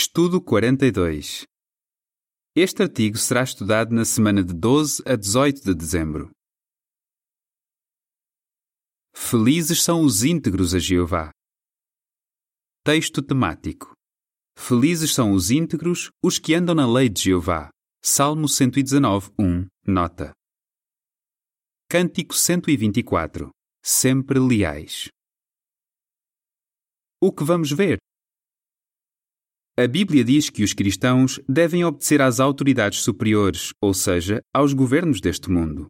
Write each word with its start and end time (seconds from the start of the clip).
Estudo 0.00 0.40
42 0.40 1.42
Este 2.54 2.84
artigo 2.84 3.18
será 3.18 3.42
estudado 3.42 3.92
na 3.92 4.04
semana 4.04 4.44
de 4.44 4.54
12 4.54 5.02
a 5.04 5.16
18 5.16 5.60
de 5.60 5.74
dezembro. 5.74 6.30
Felizes 9.12 9.82
são 9.82 10.04
os 10.04 10.22
íntegros 10.22 10.72
a 10.72 10.78
Jeová. 10.78 11.32
Texto 12.84 13.20
temático. 13.20 13.92
Felizes 14.56 15.12
são 15.12 15.32
os 15.32 15.50
íntegros, 15.50 16.10
os 16.22 16.38
que 16.38 16.54
andam 16.54 16.76
na 16.76 16.86
lei 16.86 17.08
de 17.08 17.22
Jeová. 17.22 17.68
Salmo 18.00 18.48
119, 18.48 19.32
1, 19.36 19.66
nota. 19.84 20.32
Cântico 21.90 22.34
124. 22.34 23.50
Sempre 23.84 24.38
leais. 24.38 25.08
O 27.20 27.32
que 27.32 27.42
vamos 27.42 27.72
ver? 27.72 27.98
A 29.78 29.86
Bíblia 29.86 30.24
diz 30.24 30.50
que 30.50 30.64
os 30.64 30.74
cristãos 30.74 31.38
devem 31.48 31.84
obedecer 31.84 32.20
às 32.20 32.40
autoridades 32.40 32.98
superiores, 32.98 33.72
ou 33.80 33.94
seja, 33.94 34.42
aos 34.52 34.72
governos 34.72 35.20
deste 35.20 35.48
mundo. 35.48 35.86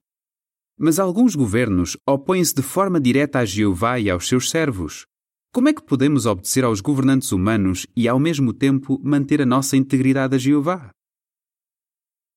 Mas 0.78 0.98
alguns 0.98 1.34
governos 1.34 1.96
opõem-se 2.06 2.54
de 2.54 2.60
forma 2.60 3.00
direta 3.00 3.38
a 3.38 3.46
Jeová 3.46 3.98
e 3.98 4.10
aos 4.10 4.28
seus 4.28 4.50
servos. 4.50 5.06
Como 5.54 5.70
é 5.70 5.72
que 5.72 5.82
podemos 5.82 6.26
obedecer 6.26 6.66
aos 6.66 6.82
governantes 6.82 7.32
humanos 7.32 7.86
e, 7.96 8.06
ao 8.06 8.20
mesmo 8.20 8.52
tempo, 8.52 9.00
manter 9.02 9.40
a 9.40 9.46
nossa 9.46 9.74
integridade 9.74 10.36
a 10.36 10.38
Jeová? 10.38 10.90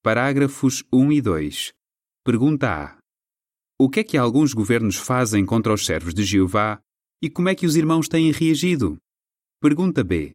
Parágrafos 0.01 0.85
1 0.89 1.11
e 1.11 1.21
2. 1.21 1.73
Pergunta 2.23 2.69
A. 2.69 2.97
O 3.77 3.89
que 3.89 3.99
é 3.99 4.03
que 4.05 4.17
alguns 4.17 4.53
governos 4.53 4.95
fazem 4.95 5.45
contra 5.45 5.73
os 5.73 5.85
servos 5.85 6.13
de 6.13 6.23
Jeová 6.23 6.79
e 7.21 7.29
como 7.29 7.49
é 7.49 7.55
que 7.55 7.65
os 7.65 7.75
irmãos 7.75 8.07
têm 8.07 8.31
reagido? 8.31 8.97
Pergunta 9.59 10.01
B. 10.01 10.31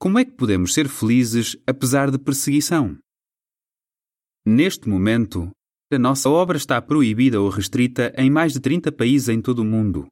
Como 0.00 0.18
é 0.18 0.24
que 0.24 0.30
podemos 0.30 0.72
ser 0.72 0.88
felizes 0.88 1.58
apesar 1.66 2.10
de 2.10 2.18
perseguição? 2.18 2.96
Neste 4.46 4.88
momento, 4.88 5.50
a 5.92 5.98
nossa 5.98 6.30
obra 6.30 6.56
está 6.56 6.80
proibida 6.80 7.38
ou 7.38 7.50
restrita 7.50 8.10
em 8.16 8.30
mais 8.30 8.54
de 8.54 8.60
30 8.60 8.90
países 8.92 9.28
em 9.28 9.42
todo 9.42 9.58
o 9.58 9.64
mundo. 9.64 10.06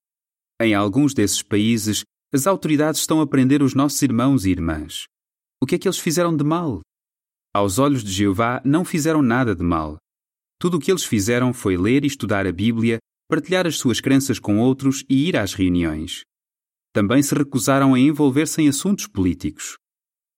Em 0.60 0.74
alguns 0.74 1.14
desses 1.14 1.42
países, 1.42 2.04
as 2.30 2.46
autoridades 2.46 3.00
estão 3.00 3.22
a 3.22 3.26
prender 3.26 3.62
os 3.62 3.72
nossos 3.72 4.02
irmãos 4.02 4.44
e 4.44 4.50
irmãs. 4.50 5.04
O 5.58 5.64
que 5.64 5.76
é 5.76 5.78
que 5.78 5.88
eles 5.88 5.98
fizeram 5.98 6.36
de 6.36 6.44
mal? 6.44 6.82
Aos 7.54 7.78
olhos 7.78 8.04
de 8.04 8.12
Jeová, 8.12 8.60
não 8.66 8.84
fizeram 8.84 9.22
nada 9.22 9.56
de 9.56 9.62
mal. 9.62 9.96
Tudo 10.60 10.76
o 10.76 10.80
que 10.80 10.92
eles 10.92 11.04
fizeram 11.04 11.54
foi 11.54 11.78
ler 11.78 12.04
e 12.04 12.08
estudar 12.08 12.46
a 12.46 12.52
Bíblia, 12.52 12.98
partilhar 13.26 13.66
as 13.66 13.78
suas 13.78 14.02
crenças 14.02 14.38
com 14.38 14.58
outros 14.58 15.02
e 15.08 15.30
ir 15.30 15.34
às 15.34 15.54
reuniões. 15.54 16.24
Também 16.98 17.22
se 17.22 17.32
recusaram 17.32 17.94
a 17.94 18.00
envolver-se 18.00 18.60
em 18.60 18.68
assuntos 18.68 19.06
políticos. 19.06 19.78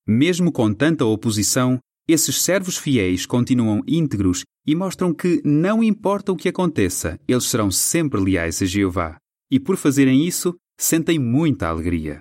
Mesmo 0.06 0.53
com 0.53 0.75
tanta 0.75 1.06
oposição, 1.06 1.78
esses 2.06 2.42
servos 2.42 2.77
fiéis 2.77 3.25
continuam 3.25 3.80
íntegros 3.89 4.44
e 4.67 4.75
mostram 4.75 5.14
que, 5.14 5.41
não 5.42 5.83
importa 5.83 6.30
o 6.30 6.36
que 6.36 6.50
aconteça, 6.50 7.19
eles 7.27 7.44
serão 7.44 7.70
sempre 7.70 8.20
leais 8.20 8.61
a 8.61 8.67
Jeová. 8.67 9.17
E 9.50 9.58
por 9.58 9.78
fazerem 9.78 10.27
isso, 10.27 10.55
sentem 10.78 11.19
muita 11.19 11.67
alegria. 11.67 12.20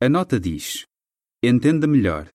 A 0.00 0.08
nota 0.08 0.40
diz: 0.40 0.86
Entenda 1.44 1.86
melhor. 1.86 2.30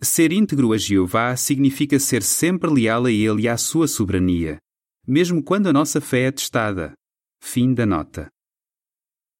Ser 0.00 0.32
íntegro 0.32 0.72
a 0.72 0.78
Jeová 0.78 1.36
significa 1.36 2.00
ser 2.00 2.22
sempre 2.22 2.70
leal 2.70 3.04
a 3.04 3.12
Ele 3.12 3.42
e 3.42 3.48
à 3.50 3.58
sua 3.58 3.86
soberania, 3.86 4.56
mesmo 5.06 5.44
quando 5.44 5.66
a 5.66 5.74
nossa 5.74 6.00
fé 6.00 6.22
é 6.22 6.32
testada. 6.32 6.94
Fim 7.38 7.74
da 7.74 7.84
nota. 7.84 8.30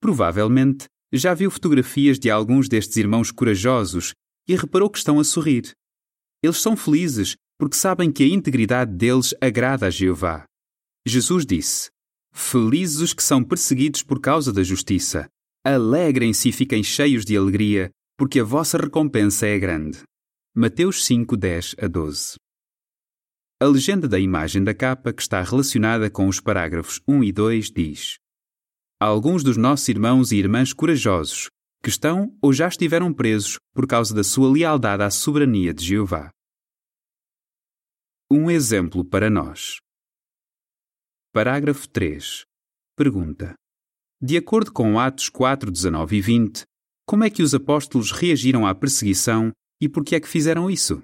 Provavelmente 0.01 0.87
já 1.13 1.35
viu 1.35 1.51
fotografias 1.51 2.19
de 2.19 2.31
alguns 2.31 2.69
destes 2.69 2.97
irmãos 2.97 3.31
corajosos 3.31 4.15
e 4.49 4.57
reparou 4.57 4.89
que 4.89 4.99
estão 4.99 5.19
a 5.21 5.25
sorrir. 5.25 5.73
Eles 6.43 6.59
são 6.59 6.77
felizes 6.77 7.37
porque 7.59 7.77
sabem 7.77 8.11
que 8.11 8.23
a 8.23 8.27
integridade 8.27 8.93
deles 8.93 9.35
agrada 9.41 9.87
a 9.87 9.91
Jeová. 9.91 10.45
Jesus 11.07 11.45
disse: 11.45 11.91
Felizes 12.33 13.01
os 13.01 13.13
que 13.13 13.23
são 13.23 13.45
perseguidos 13.45 14.03
por 14.03 14.21
causa 14.21 14.53
da 14.53 14.63
justiça. 14.63 15.29
Alegrem-se 15.65 16.49
e 16.49 16.53
fiquem 16.53 16.83
cheios 16.83 17.25
de 17.25 17.37
alegria, 17.37 17.91
porque 18.17 18.41
a 18.41 18.45
vossa 18.45 18.79
recompensa 18.79 19.47
é 19.47 19.59
grande. 19.59 20.03
Mateus 20.57 21.05
5, 21.05 21.37
10 21.37 21.77
a 21.79 21.87
12. 21.87 22.37
A 23.61 23.67
legenda 23.67 24.09
da 24.09 24.19
imagem 24.19 24.65
da 24.65 24.73
capa, 24.73 25.13
que 25.13 25.21
está 25.21 25.43
relacionada 25.43 26.11
com 26.11 26.27
os 26.27 26.41
parágrafos 26.41 27.01
1 27.07 27.25
e 27.25 27.33
2, 27.33 27.71
diz: 27.71 28.17
alguns 29.01 29.43
dos 29.43 29.57
nossos 29.57 29.89
irmãos 29.89 30.31
e 30.31 30.37
irmãs 30.37 30.75
corajosos, 30.75 31.49
que 31.83 31.89
estão 31.89 32.37
ou 32.43 32.53
já 32.53 32.69
estiveram 32.69 33.15
presos 33.15 33.57
por 33.73 33.87
causa 33.87 34.15
da 34.15 34.23
sua 34.23 34.53
lealdade 34.53 35.03
à 35.03 35.11
soberania 35.11 35.73
de 35.73 35.87
Jeová. 35.87 36.31
Um 38.31 38.51
exemplo 38.51 39.03
para 39.03 39.31
nós. 39.31 39.79
Parágrafo 41.33 41.89
3. 41.89 42.45
Pergunta. 42.95 43.55
De 44.21 44.37
acordo 44.37 44.71
com 44.71 45.01
Atos 45.01 45.31
4, 45.31 45.71
19 45.71 46.17
e 46.17 46.21
20, 46.21 46.65
como 47.07 47.25
é 47.25 47.31
que 47.31 47.43
os 47.43 47.55
apóstolos 47.55 48.13
reagiram 48.13 48.67
à 48.67 48.75
perseguição 48.75 49.51
e 49.81 49.89
por 49.89 50.05
que 50.05 50.15
é 50.15 50.21
que 50.21 50.29
fizeram 50.29 50.71
isso? 50.71 51.01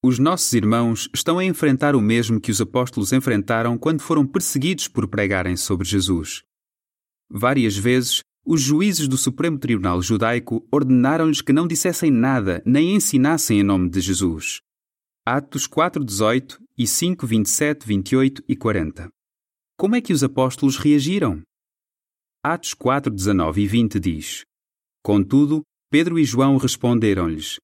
Os 0.00 0.20
nossos 0.20 0.52
irmãos 0.52 1.08
estão 1.12 1.40
a 1.40 1.44
enfrentar 1.44 1.96
o 1.96 2.00
mesmo 2.00 2.40
que 2.40 2.52
os 2.52 2.60
apóstolos 2.60 3.12
enfrentaram 3.12 3.76
quando 3.76 4.00
foram 4.00 4.24
perseguidos 4.24 4.86
por 4.86 5.08
pregarem 5.08 5.56
sobre 5.56 5.88
Jesus. 5.88 6.44
Várias 7.28 7.76
vezes, 7.76 8.20
os 8.46 8.62
juízes 8.62 9.08
do 9.08 9.18
Supremo 9.18 9.58
Tribunal 9.58 10.00
Judaico 10.00 10.64
ordenaram-lhes 10.70 11.42
que 11.42 11.52
não 11.52 11.66
dissessem 11.66 12.12
nada 12.12 12.62
nem 12.64 12.94
ensinassem 12.94 13.58
em 13.58 13.64
nome 13.64 13.90
de 13.90 14.00
Jesus. 14.00 14.60
Atos 15.26 15.66
4:18 15.66 16.60
e 16.78 16.86
5, 16.86 17.26
27, 17.26 17.84
28 17.84 18.44
e 18.48 18.54
40. 18.54 19.08
Como 19.76 19.96
é 19.96 20.00
que 20.00 20.12
os 20.12 20.22
apóstolos 20.22 20.76
reagiram? 20.76 21.42
Atos 22.42 22.72
4, 22.72 23.12
19 23.12 23.62
e 23.62 23.66
20 23.66 23.98
diz: 23.98 24.44
Contudo, 25.02 25.62
Pedro 25.90 26.20
e 26.20 26.24
João 26.24 26.56
responderam-lhes: 26.56 27.58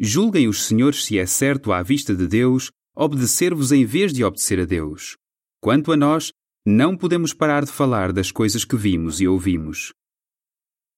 Julguem 0.00 0.46
os 0.46 0.64
senhores 0.64 1.04
se 1.04 1.18
é 1.18 1.26
certo 1.26 1.72
à 1.72 1.82
vista 1.82 2.14
de 2.14 2.28
Deus 2.28 2.70
obedecer-vos 2.94 3.72
em 3.72 3.84
vez 3.84 4.12
de 4.12 4.22
obedecer 4.22 4.60
a 4.60 4.64
Deus. 4.64 5.16
Quanto 5.60 5.90
a 5.90 5.96
nós, 5.96 6.32
não 6.64 6.96
podemos 6.96 7.34
parar 7.34 7.64
de 7.64 7.72
falar 7.72 8.12
das 8.12 8.30
coisas 8.30 8.64
que 8.64 8.76
vimos 8.76 9.20
e 9.20 9.26
ouvimos. 9.26 9.92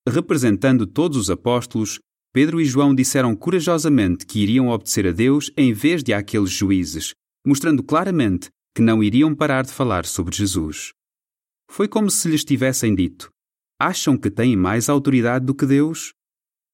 Representando 0.06 0.86
todos 0.86 1.16
os 1.16 1.30
apóstolos, 1.30 1.98
Pedro 2.30 2.60
e 2.60 2.64
João 2.66 2.94
disseram 2.94 3.34
corajosamente 3.34 4.26
que 4.26 4.40
iriam 4.40 4.68
obedecer 4.68 5.06
a 5.06 5.12
Deus 5.12 5.50
em 5.56 5.72
vez 5.72 6.02
de 6.02 6.12
àqueles 6.12 6.50
juízes, 6.50 7.14
mostrando 7.46 7.82
claramente 7.82 8.50
que 8.74 8.82
não 8.82 9.02
iriam 9.02 9.34
parar 9.34 9.64
de 9.64 9.72
falar 9.72 10.04
sobre 10.04 10.36
Jesus. 10.36 10.92
Foi 11.70 11.88
como 11.88 12.10
se 12.10 12.28
lhes 12.28 12.44
tivessem 12.44 12.94
dito: 12.94 13.30
Acham 13.80 14.18
que 14.18 14.30
têm 14.30 14.56
mais 14.56 14.90
autoridade 14.90 15.46
do 15.46 15.54
que 15.54 15.64
Deus? 15.64 16.12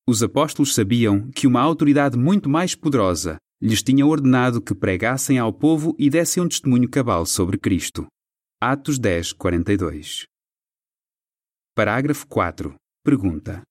Os 0.09 0.23
apóstolos 0.23 0.73
sabiam 0.73 1.29
que 1.33 1.49
uma 1.49 1.61
autoridade 1.61 2.17
muito 2.17 2.49
mais 2.49 2.77
poderosa 2.77 3.39
lhes 3.61 3.83
tinha 3.83 4.07
ordenado 4.07 4.63
que 4.63 4.73
pregassem 4.73 5.37
ao 5.37 5.53
povo 5.53 5.97
e 5.99 6.09
dessem 6.09 6.41
um 6.41 6.49
testemunho 6.49 6.89
cabal 6.89 7.27
sobre 7.27 7.59
Cristo. 7.59 8.07
Atos 8.61 9.01
10, 9.01 9.33
42. 9.33 10.25
Parágrafo 11.75 12.25
4. 12.29 12.73
Pergunta. 13.03 13.63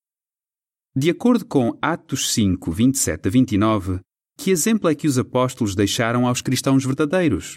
De 0.94 1.10
acordo 1.10 1.46
com 1.46 1.78
Atos 1.82 2.34
5, 2.34 2.70
27 2.70 3.28
a 3.30 3.32
29, 3.32 4.00
que 4.38 4.52
exemplo 4.52 4.90
é 4.90 4.96
que 4.96 5.08
os 5.08 5.18
apóstolos 5.18 5.74
deixaram 5.74 6.28
aos 6.28 6.42
cristãos 6.42 6.84
verdadeiros? 6.84 7.56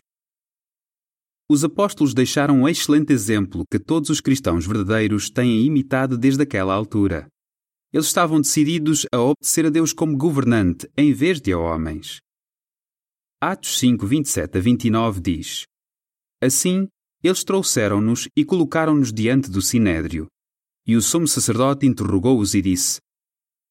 Os 1.50 1.64
apóstolos 1.64 2.14
deixaram 2.14 2.60
um 2.60 2.68
excelente 2.68 3.12
exemplo 3.12 3.64
que 3.68 3.80
todos 3.80 4.08
os 4.08 4.20
cristãos 4.20 4.66
verdadeiros 4.66 5.30
têm 5.30 5.64
imitado 5.64 6.16
desde 6.16 6.42
aquela 6.44 6.74
altura. 6.74 7.26
Eles 7.92 8.06
estavam 8.06 8.40
decididos 8.40 9.06
a 9.12 9.18
obedecer 9.18 9.66
a 9.66 9.70
Deus 9.70 9.92
como 9.92 10.16
governante 10.16 10.88
em 10.96 11.12
vez 11.12 11.40
de 11.40 11.52
a 11.52 11.58
homens. 11.58 12.18
Atos 13.40 13.78
5, 13.78 14.06
27 14.06 14.58
a 14.58 14.60
29 14.60 15.20
diz: 15.20 15.64
Assim, 16.42 16.88
eles 17.22 17.42
trouxeram-nos 17.44 18.28
e 18.36 18.44
colocaram-nos 18.44 19.12
diante 19.12 19.50
do 19.50 19.62
sinédrio. 19.62 20.26
E 20.86 20.96
o 20.96 21.02
sumo 21.02 21.26
sacerdote 21.26 21.86
interrogou-os 21.86 22.54
e 22.54 22.60
disse: 22.60 23.00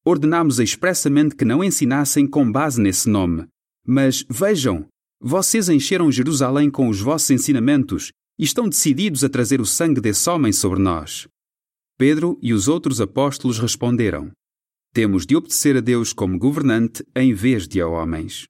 Ordenamos 0.04 0.58
expressamente 0.58 1.36
que 1.36 1.44
não 1.44 1.62
ensinassem 1.62 2.26
com 2.26 2.50
base 2.50 2.80
nesse 2.80 3.08
nome. 3.08 3.46
Mas 3.86 4.24
vejam, 4.28 4.86
vocês 5.20 5.68
encheram 5.68 6.12
Jerusalém 6.12 6.70
com 6.70 6.88
os 6.88 7.00
vossos 7.00 7.30
ensinamentos 7.30 8.10
e 8.38 8.44
estão 8.44 8.68
decididos 8.68 9.22
a 9.22 9.28
trazer 9.28 9.60
o 9.60 9.66
sangue 9.66 10.00
desse 10.00 10.28
homem 10.28 10.52
sobre 10.52 10.80
nós. 10.80 11.26
Pedro 11.98 12.38
e 12.40 12.52
os 12.52 12.68
outros 12.68 13.00
apóstolos 13.00 13.58
responderam: 13.58 14.30
Temos 14.94 15.26
de 15.26 15.34
obedecer 15.34 15.76
a 15.76 15.80
Deus 15.80 16.12
como 16.12 16.38
governante 16.38 17.04
em 17.12 17.34
vez 17.34 17.66
de 17.66 17.80
a 17.80 17.88
homens. 17.88 18.46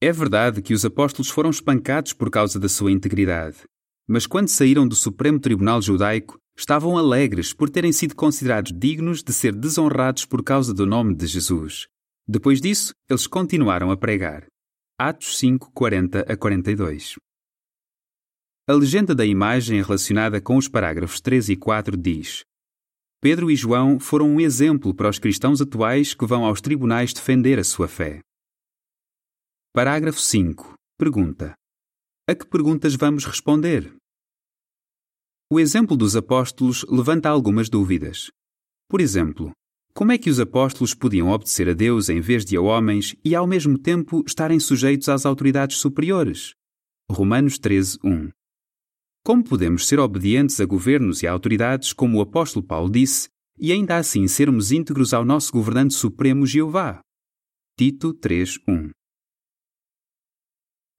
É 0.00 0.12
verdade 0.12 0.62
que 0.62 0.72
os 0.72 0.84
apóstolos 0.84 1.28
foram 1.28 1.50
espancados 1.50 2.12
por 2.12 2.30
causa 2.30 2.60
da 2.60 2.68
sua 2.68 2.92
integridade, 2.92 3.64
mas 4.08 4.24
quando 4.24 4.46
saíram 4.46 4.86
do 4.86 4.94
Supremo 4.94 5.40
Tribunal 5.40 5.82
Judaico, 5.82 6.38
estavam 6.56 6.96
alegres 6.96 7.52
por 7.52 7.68
terem 7.68 7.90
sido 7.90 8.14
considerados 8.14 8.72
dignos 8.72 9.20
de 9.24 9.32
ser 9.32 9.52
desonrados 9.52 10.24
por 10.24 10.44
causa 10.44 10.72
do 10.72 10.86
nome 10.86 11.16
de 11.16 11.26
Jesus. 11.26 11.88
Depois 12.28 12.60
disso, 12.60 12.92
eles 13.10 13.26
continuaram 13.26 13.90
a 13.90 13.96
pregar. 13.96 14.46
Atos 14.96 15.38
5, 15.38 15.72
40 15.74 16.20
a 16.20 16.36
42. 16.36 17.16
A 18.64 18.72
legenda 18.74 19.12
da 19.12 19.26
imagem 19.26 19.82
relacionada 19.82 20.40
com 20.40 20.56
os 20.56 20.68
parágrafos 20.68 21.20
3 21.20 21.48
e 21.48 21.56
4 21.56 21.96
diz: 21.96 22.44
Pedro 23.20 23.50
e 23.50 23.56
João 23.56 23.98
foram 23.98 24.30
um 24.30 24.40
exemplo 24.40 24.94
para 24.94 25.08
os 25.08 25.18
cristãos 25.18 25.60
atuais 25.60 26.14
que 26.14 26.24
vão 26.24 26.44
aos 26.44 26.60
tribunais 26.60 27.12
defender 27.12 27.58
a 27.58 27.64
sua 27.64 27.88
fé. 27.88 28.20
Parágrafo 29.74 30.20
5. 30.20 30.74
Pergunta: 30.96 31.54
A 32.28 32.36
que 32.36 32.46
perguntas 32.46 32.94
vamos 32.94 33.24
responder? 33.24 33.96
O 35.50 35.58
exemplo 35.58 35.96
dos 35.96 36.14
apóstolos 36.14 36.84
levanta 36.88 37.28
algumas 37.28 37.68
dúvidas. 37.68 38.30
Por 38.88 39.00
exemplo, 39.00 39.50
como 39.92 40.12
é 40.12 40.18
que 40.18 40.30
os 40.30 40.38
apóstolos 40.38 40.94
podiam 40.94 41.30
obedecer 41.30 41.68
a 41.68 41.72
Deus 41.72 42.08
em 42.08 42.20
vez 42.20 42.44
de 42.44 42.56
a 42.56 42.60
homens 42.60 43.16
e 43.24 43.34
ao 43.34 43.44
mesmo 43.44 43.76
tempo 43.76 44.22
estarem 44.24 44.60
sujeitos 44.60 45.08
às 45.08 45.26
autoridades 45.26 45.78
superiores? 45.78 46.54
Romanos 47.10 47.58
13, 47.58 47.98
1. 48.04 48.30
Como 49.24 49.44
podemos 49.44 49.86
ser 49.86 50.00
obedientes 50.00 50.60
a 50.60 50.64
governos 50.66 51.22
e 51.22 51.28
a 51.28 51.32
autoridades, 51.32 51.92
como 51.92 52.18
o 52.18 52.20
apóstolo 52.20 52.66
Paulo 52.66 52.90
disse, 52.90 53.28
e 53.56 53.70
ainda 53.70 53.96
assim 53.96 54.26
sermos 54.26 54.72
íntegros 54.72 55.14
ao 55.14 55.24
nosso 55.24 55.52
governante 55.52 55.94
supremo 55.94 56.44
Jeová? 56.44 57.00
Tito 57.78 58.12
3, 58.12 58.58
1. 58.68 58.90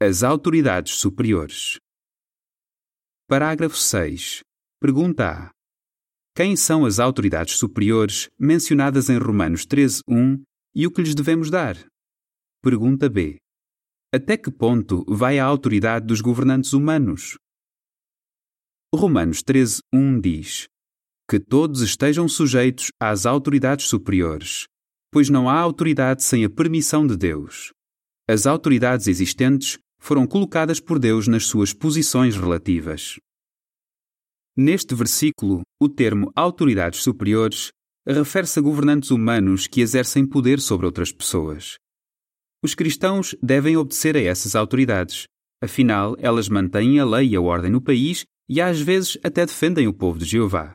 As 0.02 0.24
autoridades 0.24 0.94
superiores. 0.94 1.80
Parágrafo 3.28 3.76
6. 3.76 4.40
Pergunta 4.80 5.30
A. 5.30 5.52
Quem 6.34 6.56
são 6.56 6.86
as 6.86 7.00
autoridades 7.00 7.56
superiores 7.58 8.30
mencionadas 8.40 9.10
em 9.10 9.18
Romanos 9.18 9.66
13, 9.66 10.02
1 10.08 10.42
e 10.74 10.88
o 10.88 10.92
que 10.92 11.02
lhes 11.02 11.14
devemos 11.14 11.50
dar? 11.50 11.76
Pergunta 12.62 13.10
B. 13.10 13.38
Até 14.14 14.38
que 14.38 14.50
ponto 14.50 15.04
vai 15.08 15.40
a 15.40 15.46
autoridade 15.46 16.08
dos 16.08 16.22
governantes 16.22 16.72
humanos? 16.72 17.38
Romanos 18.96 19.42
13, 19.42 19.82
1 19.92 20.22
diz: 20.22 20.68
Que 21.28 21.40
todos 21.40 21.82
estejam 21.82 22.28
sujeitos 22.28 22.92
às 23.02 23.26
autoridades 23.26 23.88
superiores, 23.88 24.68
pois 25.12 25.30
não 25.30 25.50
há 25.50 25.60
autoridade 25.60 26.22
sem 26.22 26.46
a 26.46 26.50
permissão 26.50 27.08
de 27.08 27.18
Deus. 27.18 27.72
As 28.30 28.46
autoridades 28.46 29.08
existentes 29.08 29.80
foram 30.00 30.28
colocadas 30.28 30.80
por 30.80 31.00
Deus 31.00 31.28
nas 31.28 31.48
suas 31.48 31.74
posições 31.74 32.38
relativas. 32.38 33.18
Neste 34.56 34.94
versículo, 34.94 35.64
o 35.82 35.90
termo 35.90 36.32
autoridades 36.36 37.02
superiores 37.02 37.72
refere-se 38.08 38.60
a 38.60 38.62
governantes 38.62 39.10
humanos 39.10 39.66
que 39.66 39.82
exercem 39.82 40.24
poder 40.24 40.60
sobre 40.60 40.86
outras 40.86 41.12
pessoas. 41.12 41.78
Os 42.64 42.76
cristãos 42.76 43.36
devem 43.42 43.76
obedecer 43.76 44.16
a 44.16 44.22
essas 44.22 44.56
autoridades, 44.56 45.26
afinal, 45.64 46.16
elas 46.20 46.48
mantêm 46.48 47.00
a 47.00 47.06
lei 47.06 47.30
e 47.30 47.36
a 47.36 47.42
ordem 47.42 47.72
no 47.72 47.82
país 47.82 48.24
e 48.54 48.62
às 48.62 48.80
vezes 48.80 49.18
até 49.24 49.48
defendem 49.48 49.88
o 49.88 49.94
povo 49.94 50.20
de 50.20 50.26
Jeová. 50.26 50.74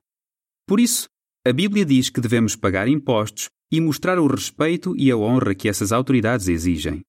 Por 0.67 0.81
isso, 0.81 1.07
a 1.47 1.53
Bíblia 1.53 1.85
diz 1.85 2.11
que 2.11 2.21
devemos 2.21 2.57
pagar 2.57 2.89
impostos 2.89 3.47
e 3.71 3.81
mostrar 3.81 4.19
o 4.19 4.27
respeito 4.27 4.97
e 4.97 5.13
a 5.13 5.17
honra 5.17 5.55
que 5.55 5.69
essas 5.69 5.93
autoridades 5.93 6.49
exigem. 6.49 7.03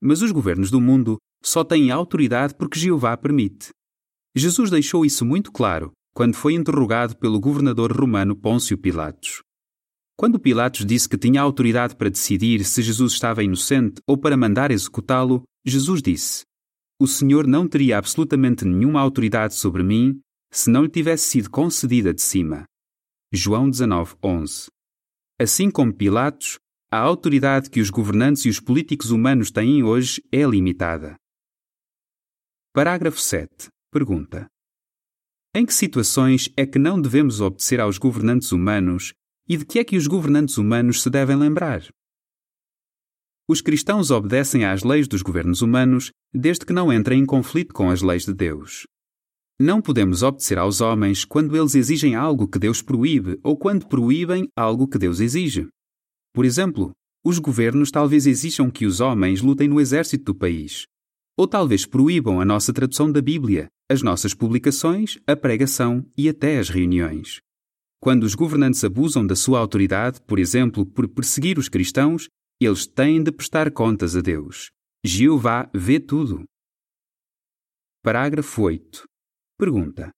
Mas 0.00 0.22
os 0.22 0.30
governos 0.30 0.70
do 0.70 0.80
mundo 0.80 1.16
só 1.42 1.64
têm 1.64 1.90
autoridade 1.90 2.54
porque 2.54 2.78
Jeová 2.78 3.16
permite. 3.16 3.70
Jesus 4.36 4.70
deixou 4.70 5.04
isso 5.04 5.24
muito 5.24 5.50
claro 5.50 5.90
quando 6.14 6.36
foi 6.36 6.54
interrogado 6.54 7.16
pelo 7.16 7.40
governador 7.40 7.90
romano 7.90 8.36
Pôncio 8.36 8.78
Pilatos. 8.78 9.42
Quando 10.16 10.38
Pilatos 10.38 10.86
disse 10.86 11.08
que 11.08 11.18
tinha 11.18 11.40
autoridade 11.40 11.96
para 11.96 12.08
decidir 12.08 12.64
se 12.64 12.82
Jesus 12.82 13.14
estava 13.14 13.42
inocente 13.42 14.00
ou 14.06 14.16
para 14.16 14.36
mandar 14.36 14.70
executá-lo, 14.70 15.42
Jesus 15.66 16.00
disse: 16.00 16.44
o 17.00 17.06
Senhor 17.06 17.46
não 17.46 17.68
teria 17.68 17.96
absolutamente 17.96 18.64
nenhuma 18.64 19.00
autoridade 19.00 19.54
sobre 19.54 19.82
mim 19.82 20.20
se 20.50 20.68
não 20.68 20.82
lhe 20.82 20.88
tivesse 20.88 21.28
sido 21.28 21.50
concedida 21.50 22.12
de 22.12 22.20
cima. 22.20 22.64
João 23.32 23.70
19, 23.70 24.16
11. 24.22 24.66
Assim 25.38 25.70
como 25.70 25.94
Pilatos, 25.94 26.58
a 26.90 26.98
autoridade 26.98 27.70
que 27.70 27.80
os 27.80 27.90
governantes 27.90 28.44
e 28.46 28.48
os 28.48 28.58
políticos 28.58 29.10
humanos 29.10 29.50
têm 29.50 29.84
hoje 29.84 30.22
é 30.32 30.42
limitada. 30.42 31.16
Parágrafo 32.74 33.20
7. 33.20 33.68
Pergunta: 33.92 34.46
Em 35.54 35.64
que 35.64 35.74
situações 35.74 36.50
é 36.56 36.66
que 36.66 36.78
não 36.78 37.00
devemos 37.00 37.40
obedecer 37.40 37.80
aos 37.80 37.98
governantes 37.98 38.50
humanos 38.50 39.12
e 39.48 39.56
de 39.56 39.64
que 39.64 39.78
é 39.78 39.84
que 39.84 39.96
os 39.96 40.06
governantes 40.06 40.58
humanos 40.58 41.02
se 41.02 41.10
devem 41.10 41.36
lembrar? 41.36 41.82
Os 43.50 43.62
cristãos 43.62 44.10
obedecem 44.10 44.66
às 44.66 44.82
leis 44.82 45.08
dos 45.08 45.22
governos 45.22 45.62
humanos 45.62 46.12
desde 46.34 46.66
que 46.66 46.72
não 46.72 46.92
entrem 46.92 47.22
em 47.22 47.24
conflito 47.24 47.72
com 47.72 47.88
as 47.88 48.02
leis 48.02 48.26
de 48.26 48.34
Deus. 48.34 48.86
Não 49.58 49.80
podemos 49.80 50.22
obedecer 50.22 50.58
aos 50.58 50.82
homens 50.82 51.24
quando 51.24 51.56
eles 51.56 51.74
exigem 51.74 52.14
algo 52.14 52.46
que 52.46 52.58
Deus 52.58 52.82
proíbe 52.82 53.40
ou 53.42 53.56
quando 53.56 53.88
proíbem 53.88 54.50
algo 54.54 54.86
que 54.86 54.98
Deus 54.98 55.18
exige. 55.18 55.66
Por 56.34 56.44
exemplo, 56.44 56.92
os 57.24 57.38
governos 57.38 57.90
talvez 57.90 58.26
exijam 58.26 58.70
que 58.70 58.84
os 58.84 59.00
homens 59.00 59.40
lutem 59.40 59.66
no 59.66 59.80
exército 59.80 60.26
do 60.26 60.34
país. 60.34 60.84
Ou 61.34 61.48
talvez 61.48 61.86
proíbam 61.86 62.42
a 62.42 62.44
nossa 62.44 62.70
tradução 62.70 63.10
da 63.10 63.22
Bíblia, 63.22 63.68
as 63.90 64.02
nossas 64.02 64.34
publicações, 64.34 65.18
a 65.26 65.34
pregação 65.34 66.04
e 66.18 66.28
até 66.28 66.58
as 66.58 66.68
reuniões. 66.68 67.40
Quando 67.98 68.24
os 68.24 68.34
governantes 68.34 68.84
abusam 68.84 69.26
da 69.26 69.34
sua 69.34 69.58
autoridade, 69.58 70.20
por 70.26 70.38
exemplo, 70.38 70.84
por 70.84 71.08
perseguir 71.08 71.58
os 71.58 71.68
cristãos, 71.68 72.28
eles 72.66 72.86
têm 72.86 73.22
de 73.22 73.30
prestar 73.30 73.70
contas 73.70 74.16
a 74.16 74.20
Deus. 74.20 74.70
Jeová 75.04 75.70
vê 75.72 76.00
tudo. 76.00 76.44
Parágrafo 78.02 78.62
8. 78.62 79.04
Pergunta: 79.58 80.10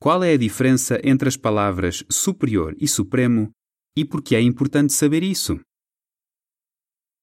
Qual 0.00 0.22
é 0.24 0.32
a 0.32 0.38
diferença 0.38 1.00
entre 1.04 1.28
as 1.28 1.36
palavras 1.36 2.04
superior 2.10 2.74
e 2.80 2.88
supremo 2.88 3.50
e 3.96 4.04
por 4.04 4.22
que 4.22 4.34
é 4.34 4.40
importante 4.40 4.92
saber 4.92 5.22
isso? 5.22 5.60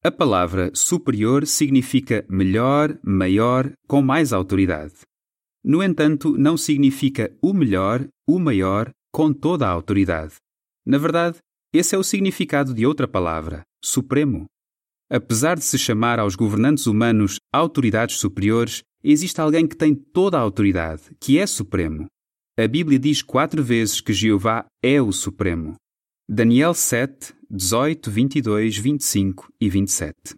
A 0.03 0.11
palavra 0.11 0.71
superior 0.73 1.45
significa 1.45 2.25
melhor, 2.27 2.97
maior, 3.03 3.71
com 3.87 4.01
mais 4.01 4.33
autoridade. 4.33 4.95
No 5.63 5.83
entanto, 5.83 6.35
não 6.37 6.57
significa 6.57 7.31
o 7.39 7.53
melhor, 7.53 8.07
o 8.27 8.39
maior, 8.39 8.91
com 9.11 9.31
toda 9.31 9.67
a 9.67 9.69
autoridade. 9.69 10.35
Na 10.83 10.97
verdade, 10.97 11.37
esse 11.73 11.95
é 11.95 11.97
o 11.97 12.03
significado 12.03 12.73
de 12.73 12.85
outra 12.85 13.07
palavra, 13.07 13.63
supremo. 13.83 14.45
Apesar 15.09 15.57
de 15.57 15.63
se 15.63 15.77
chamar 15.77 16.19
aos 16.19 16.35
governantes 16.35 16.87
humanos 16.87 17.37
autoridades 17.51 18.17
superiores, 18.17 18.81
existe 19.03 19.39
alguém 19.41 19.67
que 19.67 19.75
tem 19.75 19.93
toda 19.93 20.37
a 20.37 20.41
autoridade, 20.41 21.03
que 21.19 21.37
é 21.37 21.45
supremo. 21.45 22.07
A 22.57 22.67
Bíblia 22.67 22.99
diz 22.99 23.21
quatro 23.21 23.63
vezes 23.63 24.01
que 24.01 24.13
Jeová 24.13 24.65
é 24.83 25.01
o 25.01 25.11
supremo. 25.11 25.75
Daniel 26.29 26.73
7, 26.73 27.33
18, 27.49 28.09
22, 28.09 28.77
25 28.77 29.51
e 29.59 29.69
27. 29.69 30.35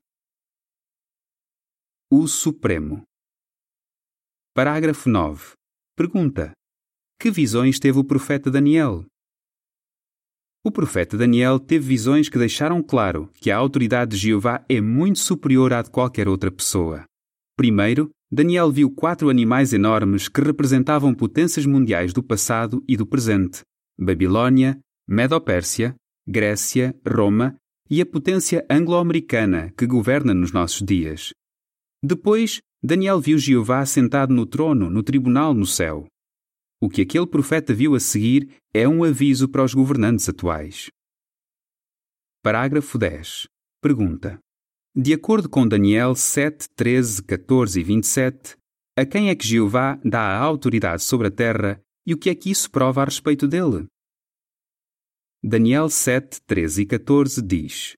O 2.10 2.28
Supremo. 2.28 3.04
Parágrafo 4.56 5.10
9. 5.10 5.54
Pergunta: 5.96 6.52
Que 7.20 7.30
visões 7.30 7.80
teve 7.80 8.00
o 8.00 8.04
profeta 8.04 8.50
Daniel? 8.50 9.06
O 10.66 10.72
profeta 10.72 11.18
Daniel 11.18 11.60
teve 11.60 11.86
visões 11.86 12.30
que 12.30 12.38
deixaram 12.38 12.82
claro 12.82 13.30
que 13.34 13.52
a 13.52 13.58
autoridade 13.58 14.12
de 14.12 14.18
Jeová 14.18 14.64
é 14.70 14.80
muito 14.80 15.20
superior 15.20 15.74
à 15.74 15.82
de 15.82 15.90
qualquer 15.90 16.30
outra 16.30 16.50
pessoa. 16.50 17.04
Primeiro, 17.58 18.10
Daniel 18.32 18.72
viu 18.72 18.90
quatro 18.90 19.30
animais 19.30 19.74
enormes 19.74 20.30
que 20.30 20.40
representavam 20.40 21.14
potências 21.14 21.66
mundiais 21.66 22.14
do 22.14 22.24
passado 22.24 22.82
e 22.88 22.96
do 22.96 23.06
presente: 23.06 23.60
Babilônia, 24.00 24.80
Medo-Pérsia, 25.06 25.96
Grécia, 26.26 26.96
Roma 27.06 27.58
e 27.90 28.00
a 28.00 28.06
potência 28.06 28.66
anglo-americana 28.70 29.74
que 29.78 29.86
governa 29.86 30.34
nos 30.34 30.54
nossos 30.54 30.82
dias. 30.82 31.34
Depois, 32.02 32.62
Daniel 32.82 33.20
viu 33.20 33.38
Jeová 33.38 33.86
sentado 33.86 34.34
no 34.34 34.46
trono, 34.46 34.90
no 34.90 35.04
tribunal 35.04 35.54
no 35.54 35.66
céu. 35.66 36.08
O 36.84 36.90
que 36.90 37.02
aquele 37.02 37.26
profeta 37.26 37.74
viu 37.74 37.96
a 37.96 38.00
seguir 38.02 38.50
é 38.74 38.86
um 38.86 39.06
aviso 39.06 39.48
para 39.48 39.64
os 39.64 39.74
governantes 39.74 40.28
atuais. 40.28 40.90
Parágrafo 42.44 42.98
10. 42.98 43.48
Pergunta: 43.82 44.38
De 44.94 45.14
acordo 45.14 45.48
com 45.48 45.66
Daniel 45.66 46.14
7, 46.14 46.68
13, 46.76 47.24
14 47.24 47.80
e 47.80 47.84
27, 47.86 48.58
a 48.98 49.06
quem 49.06 49.30
é 49.30 49.36
que 49.36 49.48
Jeová 49.48 49.98
dá 50.04 50.24
a 50.24 50.40
autoridade 50.40 51.04
sobre 51.04 51.28
a 51.28 51.32
terra 51.32 51.80
e 52.06 52.14
o 52.14 52.18
que 52.18 52.30
é 52.30 52.36
que 52.36 52.52
isso 52.52 52.70
prova 52.70 53.02
a 53.02 53.06
respeito 53.06 53.48
dele? 53.48 53.86
Daniel 55.42 55.88
7, 55.88 56.42
13 56.42 56.82
e 56.82 56.86
14 56.86 57.42
diz: 57.42 57.94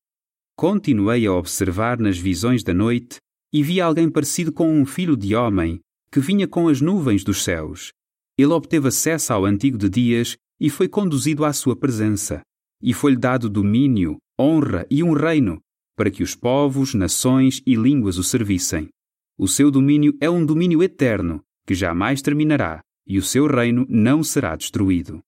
Continuei 0.56 1.26
a 1.26 1.34
observar 1.34 2.00
nas 2.00 2.20
visões 2.20 2.64
da 2.64 2.72
noite 2.72 3.18
e 3.52 3.64
vi 3.64 3.82
alguém 3.82 4.12
parecido 4.12 4.54
com 4.54 4.72
um 4.72 4.86
filho 4.86 5.18
de 5.18 5.36
homem 5.36 5.80
que 6.12 6.20
vinha 6.20 6.48
com 6.48 6.68
as 6.68 6.82
nuvens 6.82 7.24
dos 7.24 7.44
céus 7.44 7.92
ele 8.38 8.54
obteve 8.54 8.88
acesso 8.88 9.34
ao 9.34 9.46
Antigo 9.46 9.78
de 9.78 9.90
Dias 9.90 10.38
e 10.60 10.70
foi 10.70 10.88
conduzido 10.88 11.46
à 11.46 11.54
sua 11.54 11.76
presença, 11.76 12.42
e 12.82 12.94
foi-lhe 12.94 13.18
dado 13.18 13.50
domínio, 13.50 14.18
honra 14.40 14.86
e 14.90 15.02
um 15.04 15.14
reino, 15.14 15.60
para 15.96 16.12
que 16.12 16.24
os 16.24 16.36
povos, 16.36 16.94
nações 16.94 17.62
e 17.66 17.76
línguas 17.76 18.18
o 18.18 18.24
servissem. 18.24 18.90
O 19.38 19.48
seu 19.48 19.72
domínio 19.72 20.16
é 20.20 20.30
um 20.30 20.46
domínio 20.46 20.84
eterno, 20.84 21.42
que 21.66 21.74
jamais 21.74 22.22
terminará, 22.22 22.82
e 23.08 23.18
o 23.18 23.24
seu 23.24 23.48
reino 23.48 23.86
não 23.90 24.24
será 24.24 24.56
destruído. 24.56 25.22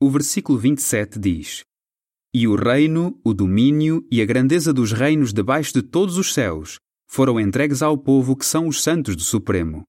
O 0.00 0.10
versículo 0.10 0.58
27 0.58 1.18
diz: 1.18 1.62
E 2.34 2.48
o 2.48 2.56
reino, 2.56 3.18
o 3.24 3.32
domínio 3.32 4.06
e 4.10 4.20
a 4.20 4.26
grandeza 4.26 4.72
dos 4.72 4.92
reinos 4.92 5.32
debaixo 5.32 5.72
de 5.72 5.82
todos 5.82 6.16
os 6.16 6.32
céus 6.34 6.78
foram 7.08 7.38
entregues 7.38 7.82
ao 7.82 7.96
povo 7.96 8.34
que 8.34 8.46
são 8.46 8.66
os 8.66 8.82
santos 8.82 9.14
do 9.14 9.22
Supremo. 9.22 9.84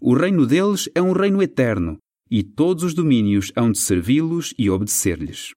O 0.00 0.14
reino 0.14 0.46
deles 0.46 0.88
é 0.94 1.00
um 1.00 1.12
reino 1.12 1.42
eterno, 1.42 1.98
e 2.30 2.42
todos 2.42 2.84
os 2.84 2.94
domínios 2.94 3.50
hão 3.56 3.72
de 3.72 3.78
servi-los 3.78 4.52
e 4.58 4.68
obedecer-lhes. 4.68 5.52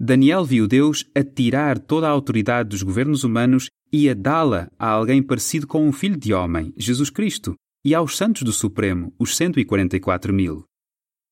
Daniel 0.00 0.44
viu 0.44 0.66
Deus 0.66 1.08
a 1.14 1.22
tirar 1.22 1.78
toda 1.78 2.08
a 2.08 2.10
autoridade 2.10 2.70
dos 2.70 2.82
governos 2.82 3.22
humanos 3.22 3.68
e 3.92 4.10
a 4.10 4.14
dá-la 4.14 4.68
a 4.76 4.88
alguém 4.88 5.22
parecido 5.22 5.66
com 5.66 5.86
um 5.86 5.92
filho 5.92 6.16
de 6.16 6.34
homem, 6.34 6.74
Jesus 6.76 7.08
Cristo, 7.08 7.54
e 7.84 7.94
aos 7.94 8.16
santos 8.16 8.42
do 8.42 8.52
Supremo, 8.52 9.14
os 9.16 9.36
144 9.36 10.34
mil. 10.34 10.64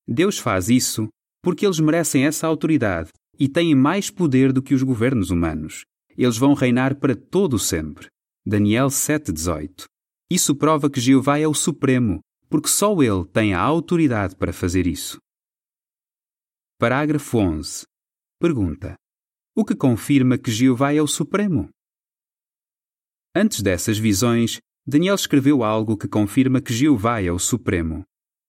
Deus 0.06 0.38
faz 0.38 0.68
isso 0.68 1.08
porque 1.42 1.66
eles 1.66 1.80
merecem 1.80 2.26
essa 2.26 2.46
autoridade 2.46 3.10
e 3.38 3.48
têm 3.48 3.74
mais 3.74 4.08
poder 4.08 4.52
do 4.52 4.62
que 4.62 4.74
os 4.74 4.82
governos 4.82 5.30
humanos. 5.30 5.84
Eles 6.16 6.36
vão 6.36 6.54
reinar 6.54 6.96
para 6.96 7.16
todo 7.16 7.54
o 7.54 7.58
sempre. 7.58 8.06
Daniel 8.46 8.88
7,18. 8.88 9.84
Isso 10.30 10.54
prova 10.54 10.88
que 10.88 11.00
Jeová 11.00 11.40
é 11.40 11.48
o 11.48 11.52
Supremo, 11.52 12.20
porque 12.48 12.68
só 12.68 12.94
Ele 13.02 13.24
tem 13.24 13.52
a 13.52 13.60
autoridade 13.60 14.36
para 14.36 14.52
fazer 14.52 14.86
isso. 14.86 15.18
Parágrafo 16.78 17.36
11. 17.38 17.84
Pergunta: 18.38 18.94
O 19.56 19.64
que 19.64 19.74
confirma 19.74 20.38
que 20.38 20.52
Jeová 20.52 20.94
é 20.94 21.02
o 21.02 21.06
Supremo? 21.08 21.68
Antes 23.34 23.60
dessas 23.60 23.98
visões, 23.98 24.60
Daniel 24.86 25.16
escreveu 25.16 25.64
algo 25.64 25.96
que 25.96 26.06
confirma 26.06 26.60
que 26.60 26.72
Jeová 26.72 27.20
é 27.20 27.32
o 27.32 27.38
Supremo. 27.38 28.04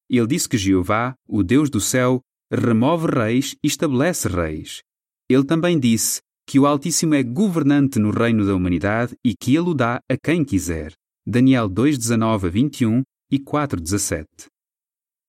Ele 0.07 0.27
disse 0.27 0.47
que 0.47 0.59
Jeová, 0.59 1.15
o 1.27 1.41
Deus 1.41 1.69
do 1.69 1.81
céu, 1.81 2.21
remove 2.51 3.07
reis 3.07 3.55
e 3.63 3.67
estabelece 3.67 4.27
reis. 4.27 4.81
Ele 5.27 5.45
também 5.45 5.79
disse 5.79 6.21
que 6.47 6.59
o 6.59 6.67
Altíssimo 6.67 7.15
é 7.15 7.23
governante 7.23 7.97
no 7.97 8.11
reino 8.11 8.45
da 8.45 8.53
humanidade 8.53 9.15
e 9.25 9.33
que 9.35 9.55
ele 9.55 9.69
o 9.69 9.73
dá 9.73 9.99
a 10.09 10.17
quem 10.17 10.45
quiser. 10.45 10.93
Daniel 11.25 11.69
2:19 11.69 12.47
a 12.47 12.49
21 12.49 13.03
e 13.29 13.37
4:17. 13.39 14.47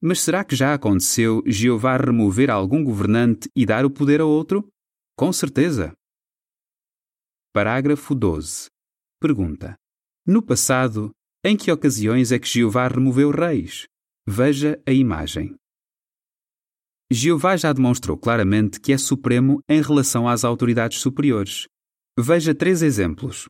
Mas 0.01 0.21
será 0.21 0.45
que 0.45 0.57
já 0.57 0.75
aconteceu 0.75 1.43
Jeová 1.47 1.97
remover 1.97 2.51
algum 2.51 2.83
governante 2.83 3.49
e 3.55 3.67
dar 3.67 3.85
o 3.85 3.91
poder 3.91 4.21
a 4.21 4.25
outro? 4.25 4.67
Com 5.17 5.33
certeza. 5.33 5.93
Parágrafo 7.53 8.15
12. 8.15 8.69
Pergunta: 9.21 9.77
No 10.27 10.43
passado, 10.43 11.11
em 11.45 11.57
que 11.57 11.71
ocasiões 11.71 12.33
é 12.33 12.39
que 12.39 12.49
Jeová 12.49 12.89
removeu 12.89 13.31
reis? 13.31 13.87
Veja 14.27 14.83
a 14.87 14.93
imagem. 14.93 15.55
Jeová 17.13 17.57
já 17.59 17.73
demonstrou 17.73 18.17
claramente 18.17 18.81
que 18.81 18.93
é 18.93 18.97
supremo 18.97 19.61
em 19.69 19.83
relação 19.83 20.27
às 20.27 20.45
autoridades 20.45 20.99
superiores. 20.99 21.67
Veja 22.19 22.55
três 22.55 22.81
exemplos. 22.81 23.47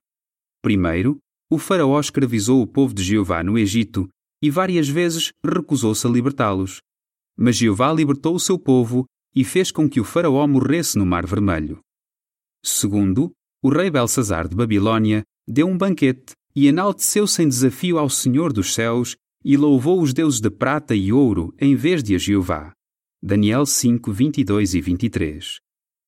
Primeiro, 0.60 1.18
o 1.52 1.58
Faraó 1.58 2.00
escravizou 2.00 2.62
o 2.62 2.66
povo 2.66 2.94
de 2.94 3.02
Jeová 3.02 3.42
no 3.42 3.58
Egito 3.58 4.08
e 4.40 4.50
várias 4.50 4.88
vezes 4.88 5.32
recusou-se 5.44 6.06
a 6.06 6.08
libertá-los. 6.08 6.80
Mas 7.36 7.56
Jeová 7.56 7.92
libertou 7.92 8.34
o 8.34 8.40
seu 8.40 8.58
povo 8.58 9.04
e 9.36 9.44
fez 9.44 9.70
com 9.70 9.86
que 9.86 10.00
o 10.00 10.04
Faraó 10.04 10.46
morresse 10.46 10.96
no 10.96 11.04
Mar 11.04 11.26
Vermelho. 11.26 11.78
Segundo, 12.64 13.32
o 13.62 13.68
rei 13.68 13.90
Belsazar 13.90 14.48
de 14.48 14.56
Babilônia 14.56 15.24
deu 15.46 15.66
um 15.66 15.76
banquete 15.76 16.32
e 16.56 16.68
enalteceu-se 16.68 17.42
em 17.42 17.48
desafio 17.48 17.98
ao 17.98 18.08
Senhor 18.08 18.50
dos 18.50 18.72
céus 18.72 19.14
e 19.44 19.54
louvou 19.54 20.00
os 20.00 20.14
deuses 20.14 20.40
de 20.40 20.50
prata 20.50 20.94
e 20.94 21.12
ouro 21.12 21.54
em 21.60 21.76
vez 21.76 22.02
de 22.02 22.14
a 22.14 22.18
Jeová. 22.18 22.72
Daniel 23.22 23.66
5, 23.66 24.10
22 24.10 24.72
e 24.72 24.80
23. 24.80 25.58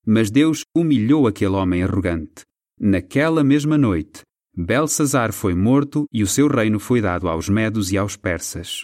Mas 0.06 0.30
Deus 0.30 0.62
humilhou 0.74 1.26
aquele 1.26 1.52
homem 1.52 1.82
arrogante. 1.82 2.44
Naquela 2.80 3.44
mesma 3.44 3.76
noite, 3.76 4.22
Belsazar 4.56 5.32
foi 5.32 5.52
morto 5.52 6.06
e 6.12 6.22
o 6.22 6.28
seu 6.28 6.46
reino 6.46 6.78
foi 6.78 7.00
dado 7.00 7.28
aos 7.28 7.48
medos 7.48 7.90
e 7.90 7.98
aos 7.98 8.16
persas. 8.16 8.82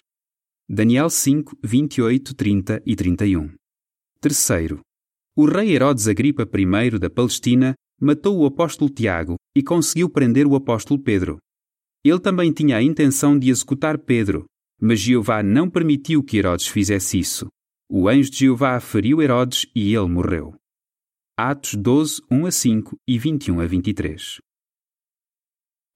Daniel 0.68 1.08
5, 1.08 1.56
28, 1.62 2.34
30 2.34 2.82
e 2.84 2.96
31. 2.96 3.54
Terceiro, 4.20 4.80
o 5.36 5.44
rei 5.44 5.70
Herodes 5.70 6.08
Agripa 6.08 6.42
I 6.42 6.98
da 6.98 7.08
Palestina 7.08 7.74
matou 8.00 8.36
o 8.40 8.46
apóstolo 8.46 8.90
Tiago 8.90 9.36
e 9.56 9.62
conseguiu 9.62 10.10
prender 10.10 10.44
o 10.44 10.56
apóstolo 10.56 11.00
Pedro. 11.00 11.38
Ele 12.04 12.18
também 12.18 12.52
tinha 12.52 12.76
a 12.76 12.82
intenção 12.82 13.38
de 13.38 13.48
executar 13.48 13.96
Pedro, 13.96 14.46
mas 14.80 14.98
Jeová 14.98 15.40
não 15.40 15.70
permitiu 15.70 16.20
que 16.24 16.38
Herodes 16.38 16.66
fizesse 16.66 17.16
isso. 17.16 17.46
O 17.88 18.08
anjo 18.08 18.28
de 18.28 18.38
Jeová 18.38 18.80
feriu 18.80 19.22
Herodes 19.22 19.66
e 19.72 19.94
ele 19.94 20.08
morreu. 20.08 20.52
Atos 21.38 21.76
12, 21.76 22.22
1 22.28 22.46
a 22.46 22.50
5 22.50 22.96
e 23.06 23.18
21 23.18 23.60
a 23.60 23.66
23. 23.66 24.40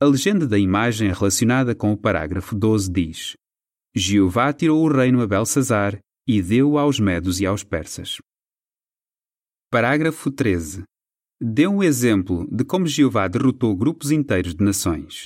A 0.05 0.07
legenda 0.07 0.47
da 0.47 0.59
imagem 0.59 1.11
relacionada 1.11 1.75
com 1.75 1.91
o 1.91 1.97
parágrafo 1.97 2.55
12 2.55 2.93
diz: 2.93 3.37
Jeová 3.97 4.53
tirou 4.53 4.85
o 4.85 4.93
reino 4.93 5.23
a 5.23 5.27
Belsazar 5.27 5.99
e 6.29 6.43
deu-o 6.43 6.77
aos 6.77 7.01
medos 7.01 7.41
e 7.41 7.47
aos 7.47 7.65
persas. 7.65 8.19
Parágrafo 9.71 10.31
13. 10.31 10.85
Dê 11.41 11.67
um 11.67 11.83
exemplo 11.83 12.47
de 12.55 12.67
como 12.67 12.87
Jeová 12.87 13.27
derrotou 13.29 13.75
grupos 13.75 14.11
inteiros 14.11 14.55
de 14.55 14.63
nações. 14.63 15.25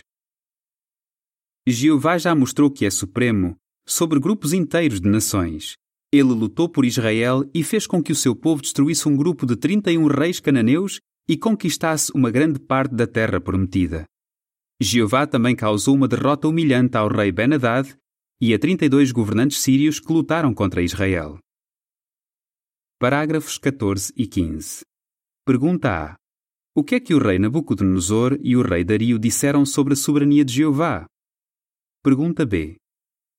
Jeová 1.66 2.16
já 2.16 2.32
mostrou 2.32 2.70
que 2.70 2.86
é 2.86 2.90
supremo 2.90 3.56
sobre 3.84 4.20
grupos 4.20 4.52
inteiros 4.52 5.00
de 5.00 5.08
nações. 5.08 5.72
Ele 6.12 6.32
lutou 6.32 6.68
por 6.68 6.84
Israel 6.84 7.42
e 7.52 7.64
fez 7.64 7.84
com 7.84 8.00
que 8.00 8.12
o 8.12 8.16
seu 8.16 8.36
povo 8.36 8.62
destruísse 8.62 9.08
um 9.08 9.16
grupo 9.16 9.44
de 9.44 9.56
31 9.56 10.06
reis 10.06 10.38
cananeus 10.38 11.00
e 11.28 11.36
conquistasse 11.36 12.12
uma 12.14 12.30
grande 12.30 12.60
parte 12.60 12.94
da 12.94 13.08
terra 13.08 13.40
prometida. 13.40 14.06
Jeová 14.80 15.26
também 15.26 15.56
causou 15.56 15.96
uma 15.96 16.06
derrota 16.06 16.46
humilhante 16.46 16.96
ao 16.96 17.08
rei 17.08 17.32
Ben-Hadad 17.32 17.96
e 18.40 18.54
a 18.54 18.58
32 18.58 19.10
governantes 19.10 19.58
sírios 19.58 19.98
que 19.98 20.12
lutaram 20.12 20.54
contra 20.54 20.80
Israel. 20.80 21.38
Parágrafos 23.00 23.58
14 23.58 24.12
e 24.16 24.26
15. 24.26 24.84
Pergunta 25.44 26.12
A. 26.12 26.16
O 26.76 26.84
que 26.84 26.94
é 26.94 27.00
que 27.00 27.12
o 27.12 27.18
rei 27.18 27.40
Nabucodonosor 27.40 28.38
e 28.40 28.56
o 28.56 28.62
rei 28.62 28.84
Dario 28.84 29.18
disseram 29.18 29.66
sobre 29.66 29.94
a 29.94 29.96
soberania 29.96 30.44
de 30.44 30.54
Jeová? 30.54 31.06
Pergunta 32.04 32.46
B. 32.46 32.76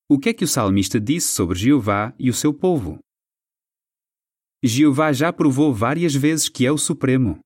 O 0.10 0.20
que 0.20 0.30
é 0.30 0.34
que 0.34 0.44
o 0.44 0.48
salmista 0.48 1.00
disse 1.00 1.32
sobre 1.32 1.58
Jeová 1.58 2.14
e 2.20 2.30
o 2.30 2.34
seu 2.34 2.54
povo? 2.54 3.00
Jeová 4.62 5.14
já 5.14 5.32
provou 5.32 5.74
várias 5.74 6.14
vezes 6.14 6.50
que 6.50 6.66
é 6.66 6.72
o 6.72 6.78
Supremo. 6.78 7.40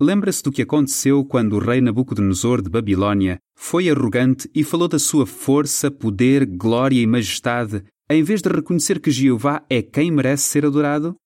Lembra-se 0.00 0.42
do 0.42 0.52
que 0.52 0.60
aconteceu 0.60 1.24
quando 1.24 1.54
o 1.54 1.58
rei 1.58 1.80
Nabucodonosor 1.80 2.60
de 2.60 2.68
Babilônia 2.68 3.38
foi 3.56 3.88
arrogante 3.88 4.50
e 4.54 4.62
falou 4.62 4.88
da 4.88 4.98
sua 4.98 5.24
força, 5.24 5.90
poder, 5.90 6.44
glória 6.44 7.00
e 7.00 7.06
majestade, 7.06 7.82
em 8.10 8.22
vez 8.22 8.42
de 8.42 8.50
reconhecer 8.50 9.00
que 9.00 9.10
Jeová 9.10 9.64
é 9.70 9.80
quem 9.80 10.10
merece 10.10 10.44
ser 10.44 10.66
adorado? 10.66 11.16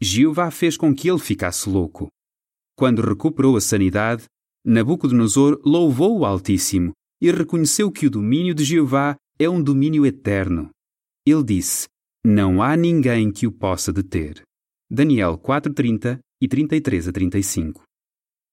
Jeová 0.00 0.50
fez 0.50 0.78
com 0.78 0.94
que 0.94 1.10
ele 1.10 1.18
ficasse 1.18 1.68
louco. 1.68 2.08
Quando 2.74 3.02
recuperou 3.02 3.54
a 3.54 3.60
sanidade, 3.60 4.24
Nabucodonosor 4.64 5.60
louvou 5.62 6.18
o 6.18 6.24
Altíssimo 6.24 6.92
e 7.20 7.30
reconheceu 7.30 7.92
que 7.92 8.06
o 8.06 8.10
domínio 8.10 8.54
de 8.54 8.64
Jeová 8.64 9.14
é 9.38 9.46
um 9.46 9.62
domínio 9.62 10.06
eterno. 10.06 10.70
Ele 11.26 11.44
disse: 11.44 11.86
Não 12.24 12.62
há 12.62 12.78
ninguém 12.78 13.30
que 13.30 13.46
o 13.46 13.52
possa 13.52 13.92
deter. 13.92 14.42
Daniel 14.90 15.36
4:30 15.36 16.18
e 16.40 16.48
33 16.48 17.08
a 17.08 17.12
35. 17.12 17.89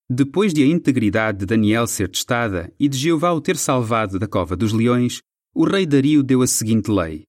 Depois 0.10 0.54
de 0.54 0.64
a 0.64 0.66
integridade 0.66 1.40
de 1.40 1.46
Daniel 1.46 1.86
ser 1.86 2.10
testada 2.10 2.74
e 2.80 2.88
de 2.88 2.98
Jeová 2.98 3.34
o 3.34 3.42
ter 3.42 3.58
salvado 3.58 4.18
da 4.18 4.28
cova 4.28 4.56
dos 4.56 4.72
leões, 4.72 5.20
o 5.54 5.66
rei 5.66 5.86
Dario 5.86 6.24
deu 6.24 6.42
a 6.42 6.48
seguinte 6.48 6.90
lei: 6.90 7.26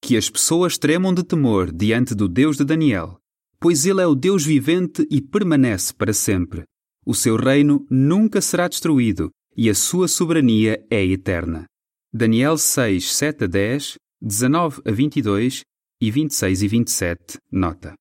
Que 0.00 0.16
as 0.16 0.30
pessoas 0.30 0.78
tremam 0.78 1.12
de 1.12 1.24
temor 1.24 1.72
diante 1.72 2.14
do 2.14 2.28
Deus 2.28 2.56
de 2.56 2.64
Daniel, 2.64 3.18
pois 3.58 3.84
ele 3.84 4.00
é 4.00 4.06
o 4.06 4.14
Deus 4.14 4.44
vivente 4.44 5.04
e 5.10 5.20
permanece 5.20 5.92
para 5.92 6.12
sempre. 6.12 6.62
O 7.04 7.14
seu 7.14 7.34
reino 7.34 7.84
nunca 7.90 8.40
será 8.40 8.68
destruído 8.68 9.30
e 9.56 9.68
a 9.68 9.74
sua 9.74 10.06
soberania 10.06 10.86
é 10.88 11.04
eterna. 11.04 11.66
Daniel 12.12 12.56
6, 12.56 13.12
7 13.12 13.44
a 13.44 13.46
10, 13.48 13.96
19 14.22 14.82
a 14.84 14.92
22 14.92 15.62
e 16.00 16.10
26 16.10 16.62
e 16.62 16.68
27, 16.68 17.38
nota. 17.50 17.94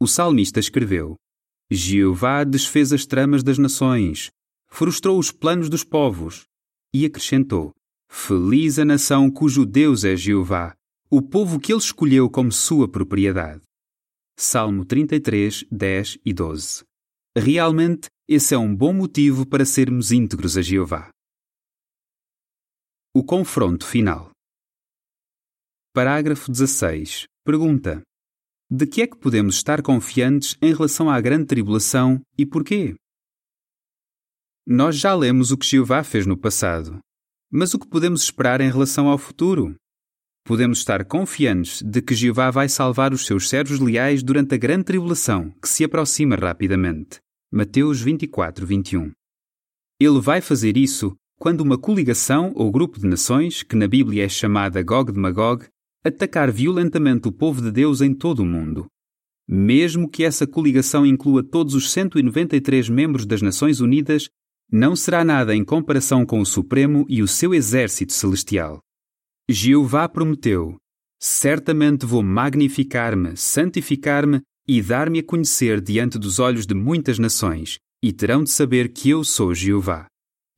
O 0.00 0.06
salmista 0.06 0.60
escreveu: 0.60 1.16
Jeová 1.70 2.44
desfez 2.44 2.92
as 2.92 3.04
tramas 3.04 3.42
das 3.42 3.58
nações, 3.58 4.30
frustrou 4.68 5.18
os 5.18 5.30
planos 5.30 5.68
dos 5.68 5.84
povos, 5.84 6.46
e 6.94 7.04
acrescentou: 7.04 7.74
Feliz 8.10 8.78
a 8.78 8.84
nação 8.84 9.30
cujo 9.30 9.66
Deus 9.66 10.04
é 10.04 10.16
Jeová, 10.16 10.74
o 11.10 11.20
povo 11.20 11.60
que 11.60 11.72
ele 11.72 11.80
escolheu 11.80 12.30
como 12.30 12.50
sua 12.50 12.88
propriedade. 12.88 13.62
Salmo 14.36 14.84
33, 14.84 15.64
10 15.70 16.18
e 16.24 16.32
12. 16.32 16.84
Realmente, 17.36 18.08
esse 18.26 18.54
é 18.54 18.58
um 18.58 18.74
bom 18.74 18.92
motivo 18.92 19.46
para 19.46 19.64
sermos 19.64 20.10
íntegros 20.10 20.56
a 20.56 20.62
Jeová. 20.62 21.10
O 23.14 23.22
confronto 23.24 23.86
final. 23.86 24.30
Parágrafo 25.92 26.50
16. 26.50 27.24
Pergunta: 27.44 28.02
De 28.70 28.86
que 28.86 29.00
é 29.00 29.06
que 29.06 29.16
podemos 29.16 29.54
estar 29.54 29.80
confiantes 29.80 30.54
em 30.60 30.74
relação 30.74 31.08
à 31.08 31.18
grande 31.22 31.46
tribulação 31.46 32.20
e 32.36 32.44
porquê? 32.44 32.94
Nós 34.66 34.96
já 34.96 35.14
lemos 35.14 35.50
o 35.50 35.56
que 35.56 35.66
Jeová 35.66 36.04
fez 36.04 36.26
no 36.26 36.36
passado, 36.36 36.98
mas 37.50 37.72
o 37.72 37.78
que 37.78 37.88
podemos 37.88 38.20
esperar 38.20 38.60
em 38.60 38.70
relação 38.70 39.08
ao 39.08 39.16
futuro? 39.16 39.74
Podemos 40.44 40.80
estar 40.80 41.02
confiantes 41.06 41.80
de 41.82 42.02
que 42.02 42.14
Jeová 42.14 42.50
vai 42.50 42.68
salvar 42.68 43.14
os 43.14 43.24
seus 43.24 43.48
servos 43.48 43.80
leais 43.80 44.22
durante 44.22 44.54
a 44.54 44.58
grande 44.58 44.84
tribulação 44.84 45.50
que 45.62 45.68
se 45.68 45.82
aproxima 45.82 46.36
rapidamente. 46.36 47.20
Mateus 47.50 48.02
24, 48.02 48.66
21. 48.66 49.12
Ele 49.98 50.20
vai 50.20 50.42
fazer 50.42 50.76
isso 50.76 51.16
quando 51.38 51.62
uma 51.62 51.78
coligação 51.78 52.52
ou 52.54 52.70
grupo 52.70 53.00
de 53.00 53.06
nações, 53.06 53.62
que 53.62 53.76
na 53.76 53.88
Bíblia 53.88 54.26
é 54.26 54.28
chamada 54.28 54.82
Gog 54.82 55.10
de 55.10 55.18
Magog, 55.18 55.66
atacar 56.08 56.50
violentamente 56.50 57.28
o 57.28 57.32
povo 57.32 57.62
de 57.62 57.70
Deus 57.70 58.00
em 58.00 58.12
todo 58.12 58.40
o 58.40 58.46
mundo. 58.46 58.86
Mesmo 59.48 60.08
que 60.08 60.24
essa 60.24 60.46
coligação 60.46 61.06
inclua 61.06 61.42
todos 61.42 61.74
os 61.74 61.90
193 61.90 62.88
membros 62.88 63.24
das 63.24 63.40
Nações 63.40 63.80
Unidas, 63.80 64.28
não 64.70 64.94
será 64.94 65.24
nada 65.24 65.54
em 65.54 65.64
comparação 65.64 66.26
com 66.26 66.40
o 66.40 66.46
Supremo 66.46 67.06
e 67.08 67.22
o 67.22 67.28
seu 67.28 67.54
exército 67.54 68.12
celestial. 68.12 68.80
Jeová 69.48 70.06
prometeu: 70.08 70.76
Certamente 71.18 72.04
vou 72.04 72.22
magnificar-me, 72.22 73.36
santificar-me 73.36 74.42
e 74.68 74.82
dar-me 74.82 75.20
a 75.20 75.24
conhecer 75.24 75.80
diante 75.80 76.18
dos 76.18 76.38
olhos 76.38 76.66
de 76.66 76.74
muitas 76.74 77.18
nações, 77.18 77.78
e 78.04 78.12
terão 78.12 78.44
de 78.44 78.50
saber 78.50 78.92
que 78.92 79.08
eu 79.08 79.24
sou 79.24 79.54
Jeová. 79.54 80.06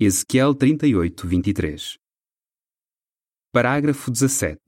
Ezequiel 0.01 0.55
38, 0.55 1.29
23. 1.29 1.95
Parágrafo 3.53 4.11
17. 4.11 4.59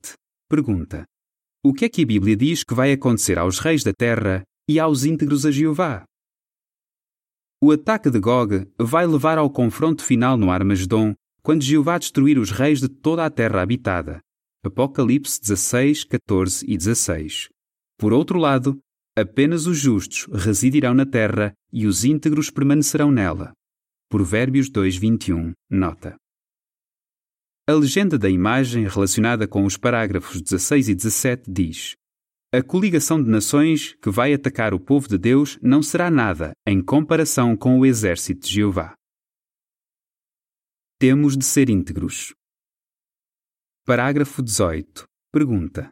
Pergunta: 0.53 1.07
O 1.65 1.73
que 1.73 1.87
é 1.87 1.89
que 1.89 2.03
a 2.03 2.07
Bíblia 2.07 2.37
diz 2.37 2.63
que 2.63 2.75
vai 2.75 2.93
acontecer 2.93 3.39
aos 3.39 3.59
reis 3.59 3.83
da 3.83 3.95
terra 3.95 4.43
e 4.69 4.79
aos 4.79 5.03
íntegros 5.03 5.47
a 5.47 5.51
Jeová? 5.51 6.05
O 7.59 7.73
ataque 7.73 8.11
de 8.11 8.21
Gog 8.21 8.71
vai 8.79 9.07
levar 9.07 9.39
ao 9.39 9.49
confronto 9.49 10.05
final 10.05 10.37
no 10.37 10.51
Armagedon, 10.51 11.15
quando 11.43 11.63
Jeová 11.63 11.97
destruir 11.97 12.39
os 12.39 12.51
reis 12.51 12.81
de 12.81 12.89
toda 12.91 13.25
a 13.25 13.31
terra 13.31 13.63
habitada. 13.63 14.21
Apocalipse 14.63 15.41
16, 15.41 16.05
14 16.05 16.67
e 16.69 16.77
16. 16.77 17.49
Por 17.97 18.13
outro 18.13 18.39
lado, 18.39 18.79
Apenas 19.17 19.67
os 19.67 19.79
justos 19.79 20.25
residirão 20.33 20.95
na 20.95 21.05
terra 21.05 21.55
e 21.71 21.87
os 21.87 22.03
íntegros 22.03 22.51
permanecerão 22.51 23.11
nela. 23.11 23.53
Provérbios 24.11 24.71
2:21. 24.71 25.53
Nota. 25.71 26.17
A 27.73 27.75
legenda 27.75 28.19
da 28.19 28.29
imagem 28.29 28.87
relacionada 28.87 29.49
com 29.49 29.65
os 29.65 29.79
parágrafos 29.79 30.43
16 30.43 30.91
e 30.91 30.95
17 30.95 31.51
diz: 31.51 31.97
A 32.53 32.63
coligação 32.63 33.23
de 33.23 33.31
nações 33.31 33.95
que 33.95 34.11
vai 34.11 34.35
atacar 34.35 34.75
o 34.75 34.79
povo 34.79 35.09
de 35.09 35.17
Deus 35.17 35.59
não 35.63 35.83
será 35.83 36.11
nada 36.11 36.53
em 36.69 36.83
comparação 36.83 37.57
com 37.57 37.81
o 37.81 37.87
exército 37.87 38.47
de 38.47 38.53
Jeová. 38.53 38.95
Temos 41.01 41.35
de 41.35 41.47
ser 41.47 41.71
íntegros. 41.71 42.35
Parágrafo 43.87 44.43
18. 44.43 45.07
Pergunta: 45.33 45.89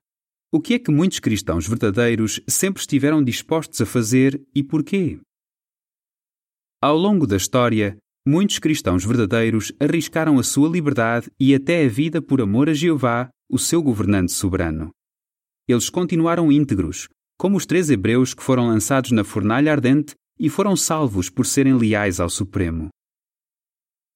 o 0.52 0.60
que 0.60 0.74
é 0.74 0.78
que 0.78 0.90
muitos 0.90 1.18
cristãos 1.18 1.66
verdadeiros 1.66 2.42
sempre 2.46 2.82
estiveram 2.82 3.24
dispostos 3.24 3.80
a 3.80 3.86
fazer 3.86 4.38
e 4.54 4.62
porquê? 4.62 5.18
Ao 6.82 6.94
longo 6.94 7.26
da 7.26 7.38
história, 7.38 7.96
muitos 8.26 8.58
cristãos 8.58 9.04
verdadeiros 9.04 9.72
arriscaram 9.80 10.38
a 10.38 10.42
sua 10.42 10.68
liberdade 10.68 11.30
e 11.38 11.54
até 11.54 11.84
a 11.84 11.88
vida 11.88 12.20
por 12.20 12.40
amor 12.40 12.68
a 12.68 12.74
Jeová, 12.74 13.30
o 13.48 13.58
seu 13.58 13.82
governante 13.82 14.32
soberano. 14.32 14.90
Eles 15.68 15.88
continuaram 15.88 16.50
íntegros, 16.50 17.08
como 17.38 17.56
os 17.56 17.64
três 17.64 17.90
hebreus 17.90 18.34
que 18.34 18.42
foram 18.42 18.66
lançados 18.66 19.12
na 19.12 19.24
fornalha 19.24 19.72
ardente 19.72 20.14
e 20.38 20.48
foram 20.48 20.76
salvos 20.76 21.30
por 21.30 21.46
serem 21.46 21.74
leais 21.74 22.20
ao 22.20 22.28
Supremo. 22.28 22.88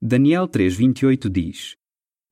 Daniel 0.01 0.47
3:28 0.47 1.31
diz: 1.31 1.75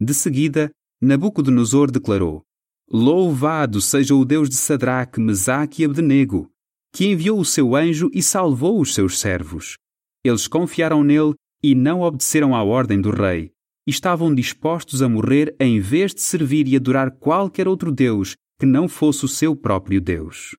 De 0.01 0.13
seguida, 0.13 0.71
Nabucodonosor 1.01 1.91
declarou: 1.91 2.43
Louvado 2.91 3.81
seja 3.81 4.15
o 4.15 4.25
Deus 4.25 4.49
de 4.49 4.57
Sadraque, 4.57 5.21
Mesaque 5.21 5.83
e 5.83 5.85
Abdenego, 5.87 6.51
que 6.93 7.07
enviou 7.07 7.41
o 7.41 7.45
seu 7.45 7.75
anjo 7.75 8.11
e 8.13 8.23
salvou 8.23 8.81
os 8.81 8.93
seus 8.93 9.19
servos. 9.19 9.77
Eles 10.25 10.47
confiaram 10.47 11.03
nele 11.03 11.35
e 11.63 11.75
não 11.75 12.01
obedeceram 12.01 12.55
à 12.55 12.63
ordem 12.63 13.01
do 13.01 13.11
rei, 13.11 13.53
e 13.87 13.91
estavam 13.91 14.35
dispostos 14.35 15.03
a 15.03 15.09
morrer 15.09 15.55
em 15.61 15.81
vez 15.81 16.15
de 16.15 16.21
servir 16.21 16.67
e 16.67 16.77
adorar 16.77 17.11
qualquer 17.19 17.69
outro 17.69 17.93
Deus 17.93 18.37
que 18.59 18.67
não 18.67 18.89
fosse 18.89 19.25
o 19.25 19.29
seu 19.29 19.57
próprio 19.57 20.01
Deus. 20.01 20.57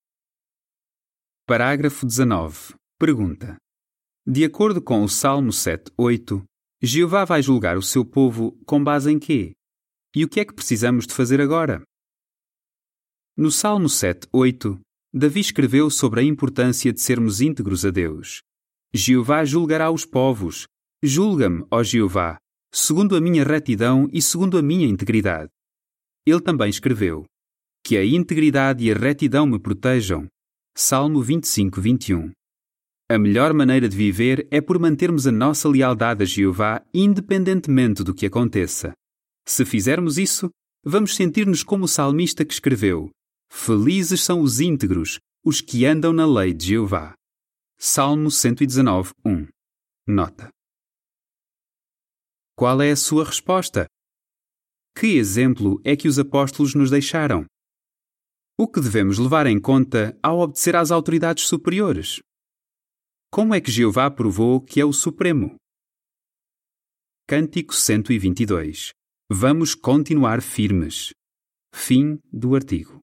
Parágrafo 1.45 2.05
19. 2.05 2.73
Pergunta. 2.97 3.57
De 4.25 4.45
acordo 4.45 4.81
com 4.81 5.03
o 5.03 5.09
Salmo 5.09 5.51
7:8, 5.51 6.43
Jeová 6.81 7.25
vai 7.25 7.41
julgar 7.41 7.77
o 7.77 7.81
seu 7.81 8.05
povo 8.05 8.57
com 8.65 8.81
base 8.81 9.11
em 9.11 9.19
quê? 9.19 9.53
E 10.15 10.23
o 10.23 10.29
que 10.29 10.39
é 10.39 10.45
que 10.45 10.53
precisamos 10.53 11.05
de 11.05 11.13
fazer 11.13 11.41
agora? 11.41 11.81
No 13.35 13.51
Salmo 13.51 13.89
7, 13.89 14.27
8, 14.31 14.79
Davi 15.13 15.39
escreveu 15.39 15.89
sobre 15.89 16.21
a 16.21 16.23
importância 16.23 16.93
de 16.93 17.01
sermos 17.01 17.41
íntegros 17.41 17.85
a 17.85 17.89
Deus. 17.89 18.41
Jeová 18.93 19.43
julgará 19.43 19.89
os 19.89 20.05
povos. 20.05 20.65
Julga-me, 21.05 21.65
ó 21.69 21.83
Jeová, 21.83 22.37
segundo 22.71 23.17
a 23.17 23.19
minha 23.19 23.43
retidão 23.43 24.07
e 24.13 24.21
segundo 24.21 24.57
a 24.57 24.61
minha 24.61 24.87
integridade. 24.87 25.49
Ele 26.25 26.39
também 26.39 26.69
escreveu: 26.69 27.25
Que 27.83 27.97
a 27.97 28.05
integridade 28.05 28.85
e 28.85 28.89
a 28.89 28.95
retidão 28.95 29.45
me 29.45 29.59
protejam. 29.59 30.29
Salmo 30.73 31.21
25, 31.21 31.81
21. 31.81 32.31
A 33.11 33.19
melhor 33.19 33.53
maneira 33.53 33.89
de 33.89 33.97
viver 33.97 34.47
é 34.49 34.61
por 34.61 34.79
mantermos 34.79 35.27
a 35.27 35.31
nossa 35.31 35.67
lealdade 35.67 36.23
a 36.23 36.25
Jeová 36.25 36.81
independentemente 36.93 38.01
do 38.01 38.13
que 38.13 38.25
aconteça. 38.25 38.93
Se 39.45 39.65
fizermos 39.65 40.17
isso, 40.17 40.49
vamos 40.85 41.17
sentir-nos 41.17 41.63
como 41.63 41.83
o 41.83 41.87
salmista 41.89 42.45
que 42.45 42.53
escreveu: 42.53 43.11
Felizes 43.51 44.21
são 44.21 44.39
os 44.39 44.61
íntegros, 44.61 45.19
os 45.43 45.59
que 45.59 45.85
andam 45.85 46.13
na 46.13 46.25
lei 46.25 46.53
de 46.53 46.67
Jeová. 46.67 47.13
Salmo 47.77 48.31
119, 48.31 49.11
1. 49.25 49.47
Nota. 50.07 50.49
Qual 52.55 52.81
é 52.81 52.91
a 52.91 52.95
sua 52.95 53.25
resposta? 53.25 53.87
Que 54.95 55.17
exemplo 55.17 55.81
é 55.83 55.95
que 55.95 56.07
os 56.07 56.19
apóstolos 56.19 56.75
nos 56.75 56.91
deixaram? 56.91 57.45
O 58.55 58.67
que 58.67 58.79
devemos 58.79 59.17
levar 59.17 59.47
em 59.47 59.59
conta 59.59 60.15
ao 60.21 60.39
obedecer 60.39 60.75
às 60.75 60.91
autoridades 60.91 61.47
superiores? 61.47 62.19
Como 63.31 63.55
é 63.55 63.59
que 63.59 63.71
Jeová 63.71 64.11
provou 64.11 64.61
que 64.61 64.79
é 64.79 64.85
o 64.85 64.93
Supremo? 64.93 65.55
Cântico 67.27 67.73
122. 67.73 68.91
Vamos 69.31 69.73
continuar 69.73 70.39
firmes. 70.43 71.11
Fim 71.73 72.19
do 72.31 72.53
artigo. 72.53 73.02